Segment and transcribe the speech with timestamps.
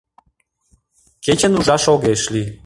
[1.23, 2.47] Кечын ужаш огеш лий.